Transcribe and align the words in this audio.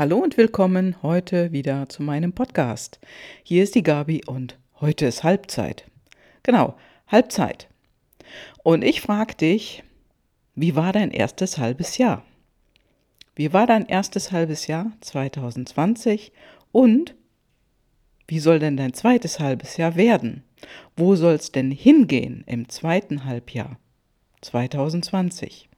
Hallo 0.00 0.16
und 0.16 0.38
willkommen 0.38 0.96
heute 1.02 1.52
wieder 1.52 1.90
zu 1.90 2.02
meinem 2.02 2.32
Podcast. 2.32 3.00
Hier 3.42 3.62
ist 3.62 3.74
die 3.74 3.82
Gabi 3.82 4.22
und 4.26 4.58
heute 4.80 5.04
ist 5.04 5.24
Halbzeit. 5.24 5.84
Genau, 6.42 6.74
Halbzeit. 7.06 7.68
Und 8.62 8.82
ich 8.82 9.02
frage 9.02 9.34
dich, 9.34 9.84
wie 10.54 10.74
war 10.74 10.94
dein 10.94 11.10
erstes 11.10 11.58
halbes 11.58 11.98
Jahr? 11.98 12.24
Wie 13.36 13.52
war 13.52 13.66
dein 13.66 13.84
erstes 13.84 14.32
halbes 14.32 14.68
Jahr 14.68 14.90
2020 15.02 16.32
und 16.72 17.14
wie 18.26 18.38
soll 18.38 18.58
denn 18.58 18.78
dein 18.78 18.94
zweites 18.94 19.38
halbes 19.38 19.76
Jahr 19.76 19.96
werden? 19.96 20.44
Wo 20.96 21.14
soll 21.14 21.34
es 21.34 21.52
denn 21.52 21.70
hingehen 21.70 22.42
im 22.46 22.70
zweiten 22.70 23.26
Halbjahr 23.26 23.78
2020? 24.40 25.68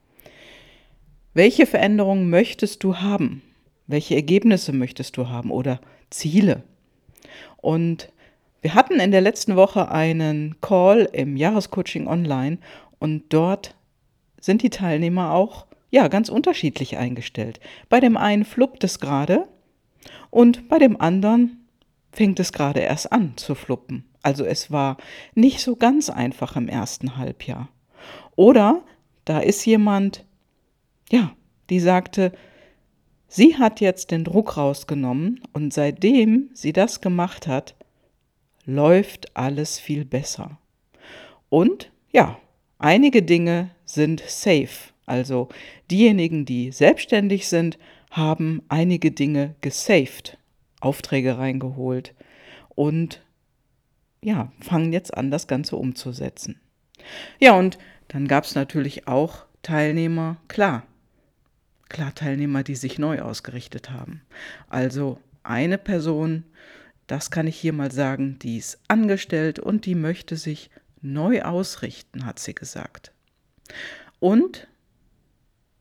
Welche 1.35 1.67
Veränderungen 1.67 2.31
möchtest 2.31 2.85
du 2.85 2.99
haben? 2.99 3.43
Welche 3.87 4.15
Ergebnisse 4.15 4.73
möchtest 4.73 5.17
du 5.17 5.29
haben 5.29 5.51
oder 5.51 5.81
Ziele? 6.11 6.63
Und 7.57 8.11
wir 8.61 8.75
hatten 8.75 9.01
in 9.01 9.11
der 9.11 9.21
letzten 9.21 9.57
Woche 9.57 9.91
einen 9.91 10.61
Call 10.61 11.09
im 11.13 11.37
Jahrescoaching 11.37 12.07
online 12.07 12.59
und 12.99 13.25
dort 13.31 13.75
sind 14.41 14.63
die 14.63 14.71
Teilnehmer 14.71 15.33
auch 15.33 15.67
ja 15.91 16.09
ganz 16.09 16.29
unterschiedlich 16.29 16.97
eingestellt. 16.97 17.61
Bei 17.89 18.01
dem 18.01 18.17
einen 18.17 18.45
fluppt 18.45 18.85
es 18.85 19.01
gerade 19.01 19.49
und 20.31 20.69
bei 20.69 20.79
dem 20.79 21.01
anderen 21.01 21.67
fängt 22.13 22.39
es 22.41 22.53
gerade 22.53 22.81
erst 22.81 23.13
an 23.13 23.37
zu 23.37 23.55
fluppen. 23.55 24.05
Also 24.23 24.45
es 24.45 24.71
war 24.71 24.97
nicht 25.35 25.61
so 25.61 25.77
ganz 25.77 26.11
einfach 26.11 26.57
im 26.57 26.69
ersten 26.69 27.17
Halbjahr. 27.17 27.69
Oder 28.37 28.83
da 29.25 29.41
ist 29.41 29.65
jemand, 29.65 30.25
ja, 31.11 31.33
die 31.71 31.81
sagte, 31.81 32.33
sie 33.33 33.57
hat 33.57 33.81
jetzt 33.81 34.11
den 34.11 34.25
Druck 34.25 34.57
rausgenommen 34.57 35.41
und 35.53 35.73
seitdem 35.73 36.51
sie 36.53 36.73
das 36.73 37.01
gemacht 37.01 37.47
hat, 37.47 37.75
läuft 38.67 39.37
alles 39.37 39.79
viel 39.79 40.05
besser. 40.05 40.59
Und 41.49 41.91
ja, 42.13 42.39
einige 42.79 43.23
Dinge 43.23 43.71
sind 43.85 44.23
safe. 44.27 44.93
Also 45.07 45.49
diejenigen, 45.91 46.45
die 46.45 46.71
selbstständig 46.73 47.49
sind, 47.49 47.79
haben 48.11 48.63
einige 48.69 49.11
Dinge 49.11 49.55
gesaved. 49.63 50.39
Aufträge 50.81 51.39
reingeholt 51.39 52.15
und 52.69 53.23
ja, 54.21 54.53
fangen 54.61 54.93
jetzt 54.93 55.17
an, 55.17 55.31
das 55.31 55.47
Ganze 55.47 55.77
umzusetzen. 55.77 56.61
Ja, 57.39 57.57
und 57.57 57.79
dann 58.09 58.29
gab 58.29 58.45
es 58.45 58.55
natürlich 58.55 59.09
auch 59.09 59.47
Teilnehmer, 59.63 60.37
klar, 60.49 60.85
klar 61.93 62.15
Teilnehmer, 62.15 62.65
die 62.65 62.75
sich 62.75 62.99
neu 62.99 63.21
ausgerichtet 63.21 63.91
haben. 63.91 64.23
Also 64.69 65.21
eine 65.45 65.79
Person, 65.79 66.45
das 67.07 67.31
kann 67.31 67.47
ich 67.47 67.57
hier 67.57 67.73
mal 67.73 67.93
sagen, 67.93 68.39
die 68.41 68.57
ist 68.57 68.81
angestellt 68.89 69.59
und 69.59 69.87
die 69.87 69.95
möchte 69.95 70.37
sich 70.37 70.71
neu 71.01 71.43
ausrichten, 71.43 72.25
hat 72.25 72.39
sie 72.39 72.55
gesagt. 72.55 73.13
Und 74.19 74.67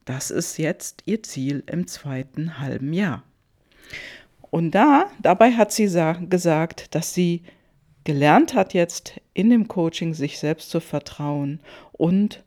das 0.05 0.31
ist 0.31 0.57
jetzt 0.57 1.03
ihr 1.05 1.23
Ziel 1.23 1.63
im 1.67 1.87
zweiten 1.87 2.59
halben 2.59 2.91
Jahr. 2.91 3.23
Und 4.41 4.71
da, 4.71 5.09
dabei 5.21 5.53
hat 5.53 5.71
sie 5.71 5.85
gesagt, 5.85 6.93
dass 6.93 7.13
sie 7.13 7.43
gelernt 8.03 8.53
hat 8.53 8.73
jetzt 8.73 9.21
in 9.33 9.49
dem 9.49 9.67
Coaching 9.67 10.13
sich 10.13 10.39
selbst 10.39 10.69
zu 10.69 10.79
vertrauen 10.79 11.59
und 11.93 12.43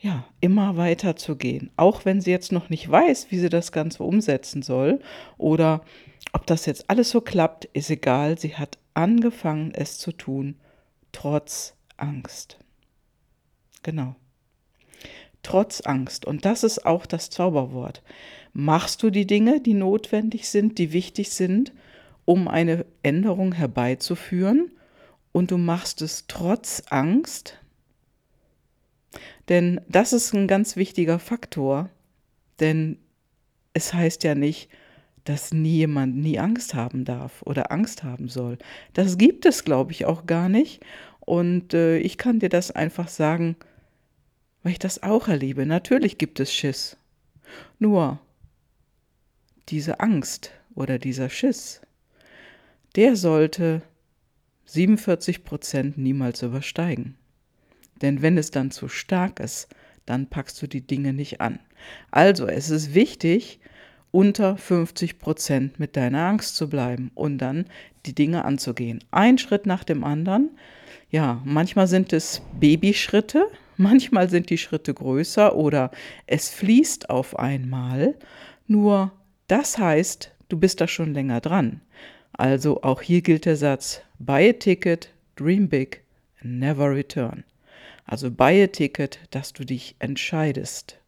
ja, 0.00 0.24
immer 0.40 0.76
weiter 0.76 1.16
zu 1.16 1.36
gehen. 1.36 1.70
Auch 1.76 2.04
wenn 2.04 2.20
sie 2.20 2.30
jetzt 2.30 2.52
noch 2.52 2.70
nicht 2.70 2.88
weiß, 2.88 3.30
wie 3.30 3.38
sie 3.38 3.48
das 3.48 3.72
Ganze 3.72 4.02
umsetzen 4.04 4.62
soll 4.62 5.00
oder 5.36 5.82
ob 6.32 6.46
das 6.46 6.66
jetzt 6.66 6.88
alles 6.88 7.10
so 7.10 7.20
klappt, 7.20 7.64
ist 7.66 7.90
egal. 7.90 8.38
Sie 8.38 8.56
hat 8.56 8.78
angefangen, 8.94 9.72
es 9.74 9.98
zu 9.98 10.12
tun, 10.12 10.56
trotz 11.12 11.74
Angst. 11.96 12.58
Genau. 13.82 14.14
Trotz 15.42 15.80
Angst. 15.80 16.26
Und 16.26 16.44
das 16.44 16.64
ist 16.64 16.84
auch 16.84 17.06
das 17.06 17.30
Zauberwort 17.30 18.02
machst 18.58 19.04
du 19.04 19.10
die 19.10 19.26
Dinge, 19.26 19.60
die 19.60 19.74
notwendig 19.74 20.48
sind, 20.48 20.78
die 20.78 20.92
wichtig 20.92 21.30
sind, 21.30 21.72
um 22.24 22.48
eine 22.48 22.86
Änderung 23.04 23.52
herbeizuführen 23.52 24.72
und 25.30 25.52
du 25.52 25.58
machst 25.58 26.02
es 26.02 26.24
trotz 26.26 26.82
Angst. 26.90 27.58
Denn 29.48 29.80
das 29.88 30.12
ist 30.12 30.34
ein 30.34 30.46
ganz 30.46 30.76
wichtiger 30.76 31.18
Faktor, 31.18 31.90
denn 32.60 32.98
es 33.72 33.94
heißt 33.94 34.24
ja 34.24 34.34
nicht, 34.34 34.68
dass 35.24 35.52
nie 35.52 35.76
jemand 35.76 36.16
nie 36.16 36.38
Angst 36.38 36.74
haben 36.74 37.04
darf 37.04 37.42
oder 37.42 37.70
Angst 37.70 38.02
haben 38.02 38.28
soll. 38.28 38.58
Das 38.94 39.18
gibt 39.18 39.44
es, 39.46 39.64
glaube 39.64 39.92
ich, 39.92 40.06
auch 40.06 40.26
gar 40.26 40.48
nicht. 40.48 40.82
Und 41.20 41.74
äh, 41.74 41.98
ich 41.98 42.16
kann 42.16 42.38
dir 42.38 42.48
das 42.48 42.70
einfach 42.70 43.08
sagen, 43.08 43.56
weil 44.62 44.72
ich 44.72 44.78
das 44.78 45.02
auch 45.02 45.28
erlebe. 45.28 45.66
Natürlich 45.66 46.18
gibt 46.18 46.40
es 46.40 46.52
Schiss. 46.52 46.96
Nur, 47.78 48.18
diese 49.68 50.00
Angst 50.00 50.52
oder 50.74 50.98
dieser 50.98 51.28
Schiss, 51.28 51.82
der 52.96 53.16
sollte 53.16 53.82
47 54.64 55.44
Prozent 55.44 55.98
niemals 55.98 56.42
übersteigen. 56.42 57.16
Denn 58.02 58.22
wenn 58.22 58.38
es 58.38 58.50
dann 58.50 58.70
zu 58.70 58.88
stark 58.88 59.40
ist, 59.40 59.68
dann 60.06 60.26
packst 60.26 60.60
du 60.62 60.66
die 60.66 60.86
Dinge 60.86 61.12
nicht 61.12 61.40
an. 61.40 61.58
Also 62.10 62.46
es 62.46 62.70
ist 62.70 62.94
wichtig, 62.94 63.60
unter 64.10 64.56
50 64.56 65.18
Prozent 65.18 65.78
mit 65.78 65.96
deiner 65.96 66.26
Angst 66.26 66.56
zu 66.56 66.68
bleiben 66.68 67.10
und 67.14 67.38
dann 67.38 67.66
die 68.06 68.14
Dinge 68.14 68.44
anzugehen. 68.44 69.04
Ein 69.10 69.38
Schritt 69.38 69.66
nach 69.66 69.84
dem 69.84 70.04
anderen. 70.04 70.50
Ja, 71.10 71.42
manchmal 71.44 71.86
sind 71.86 72.12
es 72.12 72.42
Babyschritte, 72.58 73.46
manchmal 73.76 74.30
sind 74.30 74.50
die 74.50 74.58
Schritte 74.58 74.94
größer 74.94 75.54
oder 75.54 75.90
es 76.26 76.48
fließt 76.50 77.10
auf 77.10 77.38
einmal. 77.38 78.14
Nur 78.66 79.12
das 79.46 79.78
heißt, 79.78 80.32
du 80.48 80.58
bist 80.58 80.80
da 80.80 80.88
schon 80.88 81.14
länger 81.14 81.40
dran. 81.40 81.80
Also 82.32 82.82
auch 82.82 83.02
hier 83.02 83.22
gilt 83.22 83.46
der 83.46 83.56
Satz, 83.56 84.02
buy 84.18 84.50
a 84.50 84.52
ticket, 84.52 85.10
dream 85.36 85.68
big, 85.68 86.02
never 86.42 86.94
return. 86.94 87.44
Also 88.08 88.30
buy 88.30 88.62
a 88.62 88.68
ticket, 88.68 89.20
dass 89.30 89.52
du 89.52 89.64
dich 89.64 89.94
entscheidest, 89.98 90.98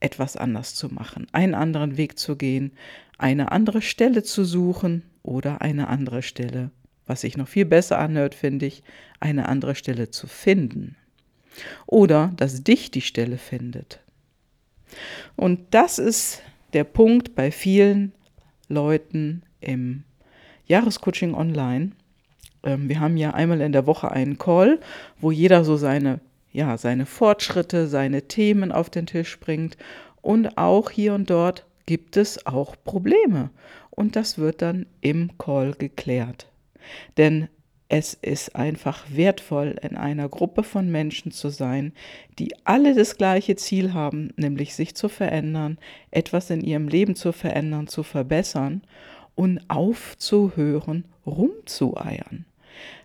etwas 0.00 0.36
anders 0.36 0.74
zu 0.74 0.92
machen, 0.92 1.28
einen 1.30 1.54
anderen 1.54 1.96
Weg 1.96 2.18
zu 2.18 2.34
gehen, 2.34 2.72
eine 3.18 3.52
andere 3.52 3.80
Stelle 3.80 4.24
zu 4.24 4.44
suchen 4.44 5.04
oder 5.22 5.62
eine 5.62 5.86
andere 5.86 6.22
Stelle, 6.22 6.72
was 7.06 7.20
sich 7.20 7.36
noch 7.36 7.46
viel 7.46 7.66
besser 7.66 8.00
anhört, 8.00 8.34
finde 8.34 8.66
ich, 8.66 8.82
eine 9.20 9.48
andere 9.48 9.76
Stelle 9.76 10.10
zu 10.10 10.26
finden. 10.26 10.96
Oder 11.86 12.32
dass 12.36 12.64
dich 12.64 12.90
die 12.90 13.00
Stelle 13.00 13.38
findet. 13.38 14.00
Und 15.36 15.72
das 15.72 16.00
ist 16.00 16.42
der 16.72 16.84
Punkt 16.84 17.36
bei 17.36 17.52
vielen 17.52 18.12
Leuten 18.68 19.44
im 19.60 20.02
Jahrescoaching 20.66 21.32
online. 21.32 21.92
Ähm, 22.66 22.90
wir 22.90 23.00
haben 23.00 23.16
ja 23.16 23.30
einmal 23.30 23.62
in 23.62 23.72
der 23.72 23.86
Woche 23.86 24.10
einen 24.10 24.36
Call, 24.36 24.80
wo 25.18 25.30
jeder 25.30 25.64
so 25.64 25.78
seine, 25.78 26.20
ja, 26.52 26.76
seine 26.76 27.06
Fortschritte, 27.06 27.86
seine 27.86 28.22
Themen 28.22 28.72
auf 28.72 28.90
den 28.90 29.06
Tisch 29.06 29.40
bringt. 29.40 29.78
Und 30.20 30.58
auch 30.58 30.90
hier 30.90 31.14
und 31.14 31.30
dort 31.30 31.64
gibt 31.86 32.18
es 32.18 32.44
auch 32.46 32.74
Probleme. 32.84 33.50
Und 33.90 34.16
das 34.16 34.36
wird 34.36 34.60
dann 34.60 34.86
im 35.00 35.38
Call 35.38 35.72
geklärt. 35.72 36.48
Denn 37.16 37.48
es 37.88 38.14
ist 38.14 38.56
einfach 38.56 39.04
wertvoll, 39.12 39.76
in 39.80 39.96
einer 39.96 40.28
Gruppe 40.28 40.64
von 40.64 40.90
Menschen 40.90 41.30
zu 41.30 41.50
sein, 41.50 41.92
die 42.40 42.52
alle 42.64 42.96
das 42.96 43.16
gleiche 43.16 43.54
Ziel 43.54 43.94
haben, 43.94 44.32
nämlich 44.36 44.74
sich 44.74 44.96
zu 44.96 45.08
verändern, 45.08 45.78
etwas 46.10 46.50
in 46.50 46.62
ihrem 46.62 46.88
Leben 46.88 47.14
zu 47.14 47.30
verändern, 47.30 47.86
zu 47.86 48.02
verbessern 48.02 48.82
und 49.36 49.60
aufzuhören, 49.68 51.04
rumzueiern. 51.24 52.44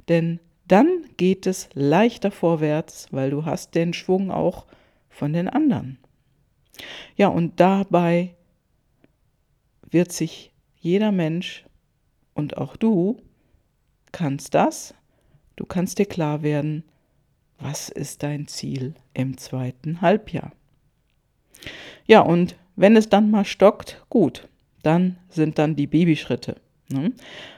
Denn 0.10 0.40
dann 0.68 1.06
geht 1.18 1.48
es 1.48 1.70
leichter 1.74 2.32
vorwärts, 2.32 3.08
weil 3.12 3.30
du 3.30 3.46
hast 3.46 3.76
den 3.76 3.94
Schwung 3.94 4.32
auch 4.32 4.66
von 5.10 5.34
den 5.34 5.50
anderen. 5.50 5.98
Ja, 7.16 7.28
und 7.28 7.60
dabei 7.60 8.36
wird 9.90 10.12
sich 10.12 10.54
jeder 10.80 11.12
Mensch 11.12 11.66
und 12.34 12.58
auch 12.58 12.76
du 12.76 13.22
kannst 14.12 14.56
das, 14.56 14.94
du 15.56 15.66
kannst 15.66 16.00
dir 16.00 16.06
klar 16.06 16.42
werden, 16.42 16.84
was 17.60 17.90
ist 17.90 18.24
dein 18.24 18.48
Ziel 18.48 18.96
im 19.14 19.38
zweiten 19.38 20.02
Halbjahr. 20.02 20.54
Ja, 22.08 22.22
und 22.22 22.56
wenn 22.76 22.96
es 22.96 23.10
dann 23.10 23.30
mal 23.30 23.46
stockt, 23.46 24.04
gut, 24.10 24.48
dann 24.82 25.18
sind 25.30 25.60
dann 25.60 25.76
die 25.76 25.88
Babyschritte. 25.88 26.60
Ne? 26.92 27.14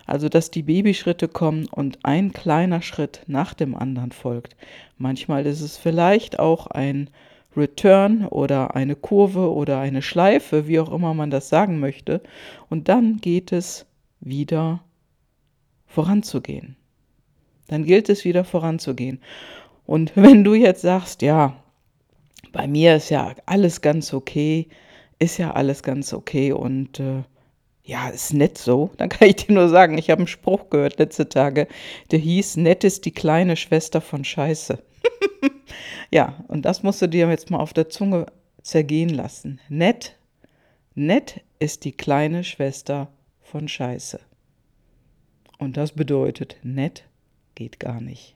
Also, 0.06 0.30
dass 0.30 0.52
die 0.52 0.64
Babyschritte 0.64 1.28
kommen 1.28 1.68
und 1.68 2.00
ein 2.04 2.34
kleiner 2.34 2.82
Schritt 2.82 3.22
nach 3.28 3.54
dem 3.54 3.76
anderen 3.76 4.12
folgt. 4.12 4.56
Manchmal 4.98 5.46
ist 5.46 5.62
es 5.62 5.78
vielleicht 5.78 6.40
auch 6.40 6.68
ein 6.68 7.10
Return 7.56 8.26
oder 8.26 8.76
eine 8.76 8.96
Kurve 8.96 9.54
oder 9.54 9.80
eine 9.80 10.02
Schleife, 10.02 10.68
wie 10.68 10.80
auch 10.80 10.92
immer 10.92 11.14
man 11.14 11.30
das 11.30 11.50
sagen 11.50 11.80
möchte. 11.80 12.22
Und 12.70 12.90
dann 12.90 13.18
geht 13.18 13.52
es 13.52 13.86
wieder 14.20 14.84
voranzugehen. 15.86 16.76
Dann 17.68 17.86
gilt 17.86 18.10
es 18.10 18.26
wieder 18.26 18.44
voranzugehen. 18.44 19.22
Und 19.86 20.12
wenn 20.16 20.44
du 20.44 20.54
jetzt 20.54 20.82
sagst, 20.82 21.22
ja, 21.22 21.56
bei 22.52 22.68
mir 22.68 22.96
ist 22.96 23.10
ja 23.10 23.34
alles 23.46 23.82
ganz 23.82 24.14
okay, 24.14 24.68
ist 25.20 25.38
ja 25.38 25.52
alles 25.52 25.84
ganz 25.84 26.14
okay 26.14 26.52
und 26.52 27.00
äh, 27.00 27.24
ja, 27.84 28.10
ist 28.10 28.34
nett 28.34 28.58
so, 28.58 28.92
dann 28.98 29.10
kann 29.10 29.28
ich 29.28 29.36
dir 29.36 29.54
nur 29.54 29.70
sagen, 29.70 29.98
ich 29.98 30.10
habe 30.10 30.20
einen 30.20 30.28
Spruch 30.28 30.70
gehört 30.70 31.00
letzte 31.00 31.30
Tage, 31.30 31.68
der 32.12 32.20
hieß, 32.20 32.58
nett 32.58 32.84
ist 32.84 33.06
die 33.06 33.12
kleine 33.12 33.56
Schwester 33.56 34.02
von 34.02 34.24
Scheiße. 34.24 34.82
ja, 36.12 36.44
und 36.48 36.64
das 36.64 36.84
musst 36.84 37.02
du 37.02 37.08
dir 37.08 37.30
jetzt 37.30 37.52
mal 37.52 37.60
auf 37.60 37.74
der 37.74 37.90
Zunge 37.90 38.28
zergehen 38.62 39.10
lassen. 39.10 39.60
Nett, 39.70 40.18
nett 40.96 41.42
ist 41.60 41.84
die 41.84 41.92
kleine 41.92 42.44
Schwester 42.44 43.12
von 43.42 43.68
Scheiße. 43.68 44.20
Und 45.60 45.78
das 45.78 45.92
bedeutet, 45.92 46.58
nett 46.64 47.06
geht 47.56 47.80
gar 47.80 48.02
nicht. 48.02 48.36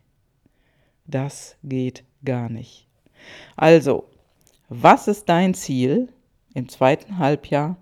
Das 1.05 1.55
geht 1.63 2.03
gar 2.23 2.50
nicht. 2.50 2.88
Also, 3.55 4.09
was 4.69 5.07
ist 5.07 5.29
dein 5.29 5.53
Ziel 5.53 6.09
im 6.53 6.67
zweiten 6.67 7.17
Halbjahr 7.17 7.77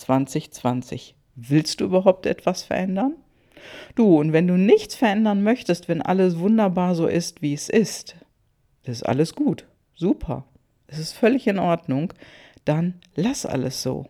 2020? 0.00 1.14
Willst 1.36 1.80
du 1.80 1.84
überhaupt 1.84 2.26
etwas 2.26 2.62
verändern? 2.62 3.14
Du, 3.94 4.18
und 4.18 4.32
wenn 4.32 4.46
du 4.46 4.56
nichts 4.56 4.94
verändern 4.94 5.42
möchtest, 5.42 5.88
wenn 5.88 6.02
alles 6.02 6.38
wunderbar 6.38 6.94
so 6.94 7.06
ist, 7.06 7.42
wie 7.42 7.54
es 7.54 7.68
ist, 7.68 8.16
ist 8.84 9.06
alles 9.06 9.34
gut, 9.34 9.66
super, 9.94 10.44
es 10.86 10.98
ist 10.98 11.12
völlig 11.12 11.46
in 11.46 11.58
Ordnung, 11.58 12.12
dann 12.64 12.94
lass 13.14 13.46
alles 13.46 13.82
so. 13.82 14.06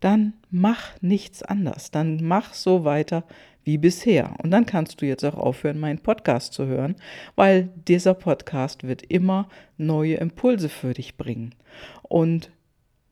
Dann 0.00 0.34
mach 0.50 1.00
nichts 1.00 1.42
anders. 1.42 1.90
Dann 1.90 2.24
mach 2.24 2.54
so 2.54 2.84
weiter 2.84 3.24
wie 3.64 3.78
bisher. 3.78 4.34
Und 4.42 4.50
dann 4.50 4.66
kannst 4.66 5.00
du 5.00 5.06
jetzt 5.06 5.24
auch 5.24 5.36
aufhören, 5.36 5.78
meinen 5.78 6.00
Podcast 6.00 6.52
zu 6.52 6.66
hören, 6.66 6.96
weil 7.36 7.70
dieser 7.86 8.14
Podcast 8.14 8.82
wird 8.82 9.02
immer 9.02 9.48
neue 9.76 10.16
Impulse 10.16 10.68
für 10.68 10.94
dich 10.94 11.16
bringen. 11.16 11.54
Und 12.02 12.50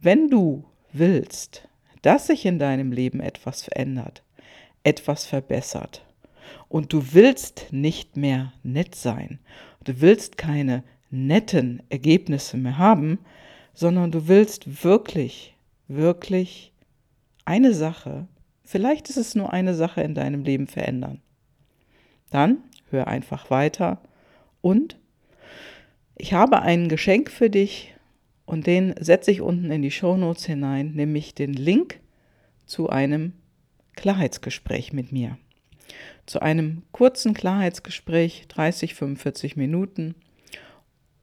wenn 0.01 0.29
du 0.29 0.65
willst, 0.93 1.69
dass 2.03 2.27
sich 2.27 2.47
in 2.47 2.59
deinem 2.59 2.93
Leben 2.93 3.21
etwas 3.21 3.63
verändert, 3.63 4.23
etwas 4.83 5.27
verbessert, 5.27 6.05
und 6.69 6.93
du 6.93 7.13
willst 7.13 7.69
nicht 7.71 8.17
mehr 8.17 8.53
nett 8.63 8.95
sein, 8.95 9.39
du 9.85 10.01
willst 10.01 10.37
keine 10.37 10.83
netten 11.11 11.83
Ergebnisse 11.89 12.57
mehr 12.57 12.79
haben, 12.79 13.19
sondern 13.75 14.11
du 14.11 14.29
willst 14.29 14.85
wirklich, 14.85 15.55
wirklich 15.89 16.73
eine 17.45 17.75
Sache 17.75 18.27
Vielleicht 18.71 19.11
ist 19.11 19.17
es 19.17 19.35
nur 19.35 19.53
eine 19.53 19.75
Sache 19.75 20.01
in 20.01 20.15
deinem 20.15 20.45
Leben 20.45 20.69
verändern. 20.69 21.21
Dann 22.31 22.59
hör 22.89 23.09
einfach 23.09 23.51
weiter 23.51 24.01
und 24.61 24.97
ich 26.15 26.35
habe 26.35 26.63
ein 26.63 26.89
Geschenk 26.89 27.33
für 27.33 27.51
dich 27.51 27.93
und 28.51 28.67
den 28.67 28.95
setze 28.99 29.31
ich 29.31 29.43
unten 29.43 29.71
in 29.71 29.81
die 29.81 29.93
Shownotes 29.93 30.45
hinein, 30.45 30.91
nämlich 30.91 31.37
den 31.37 31.53
Link 31.53 32.01
zu 32.67 32.91
einem 32.91 33.33
Klarheitsgespräch 33.95 34.93
mit 34.93 35.13
mir. 35.13 35.39
Zu 36.27 36.43
einem 36.43 36.83
kurzen 36.91 37.33
Klarheitsgespräch, 37.33 38.47
30, 38.49 38.97
45 38.97 39.57
Minuten, 39.57 40.17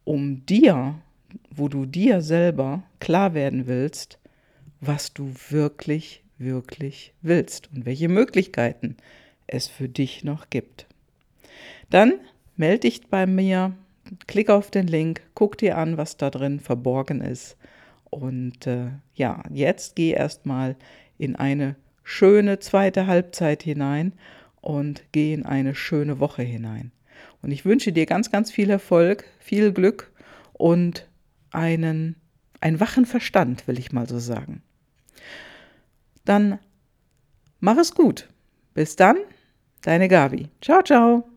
um 0.06 0.45
dir, 0.45 1.01
wo 1.50 1.68
du 1.68 1.85
dir 1.85 2.21
selber 2.21 2.83
klar 3.01 3.33
werden 3.33 3.68
willst, 3.68 4.19
was 4.80 5.13
du 5.13 5.33
wirklich 5.50 6.23
wirklich 6.38 7.13
willst 7.21 7.69
und 7.73 7.85
welche 7.85 8.07
Möglichkeiten 8.07 8.95
es 9.47 9.68
für 9.68 9.89
dich 9.89 10.23
noch 10.23 10.50
gibt. 10.50 10.85
Dann 11.89 12.13
melde 12.56 12.80
dich 12.81 13.07
bei 13.07 13.25
mir, 13.25 13.75
klick 14.27 14.50
auf 14.50 14.71
den 14.71 14.88
Link, 14.88 15.21
guck 15.33 15.57
dir 15.57 15.77
an, 15.77 15.98
was 15.98 16.18
da 16.18 16.30
drin 16.30 16.59
verborgen 16.59 17.21
ist. 17.21 17.57
Und 18.09 18.68
äh, 18.68 18.89
ja, 19.15 19.44
jetzt 19.51 19.95
geh 19.95 20.12
erstmal 20.12 20.75
in 21.18 21.36
eine 21.36 21.75
schöne 22.04 22.59
zweite 22.59 23.07
Halbzeit 23.07 23.63
hinein 23.63 24.13
und 24.62 25.04
geh 25.12 25.33
in 25.33 25.45
eine 25.45 25.75
schöne 25.75 26.19
Woche 26.19 26.44
hinein. 26.44 26.92
Und 27.42 27.51
ich 27.51 27.65
wünsche 27.65 27.92
dir 27.92 28.06
ganz, 28.06 28.31
ganz 28.31 28.51
viel 28.51 28.69
Erfolg, 28.69 29.25
viel 29.39 29.71
Glück 29.71 30.12
und 30.54 31.07
einen, 31.51 32.15
einen 32.62 32.80
wachen 32.80 33.06
Verstand, 33.06 33.68
will 33.68 33.80
ich 33.80 33.92
mal 33.92 34.07
so 34.07 34.19
sagen 34.19 34.62
dann 36.27 36.59
mach 37.59 37.77
es 37.77 37.94
gut. 37.94 38.27
Bis 38.74 38.95
dann, 38.95 39.18
deine 39.81 40.07
Gabi. 40.07 40.50
Ciao, 40.62 40.83
ciao. 40.83 41.36